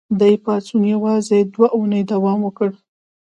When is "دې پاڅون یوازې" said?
0.19-1.39